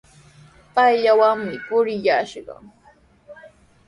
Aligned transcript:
Payllawanmi 0.73 1.55
purillashaq. 1.65 2.47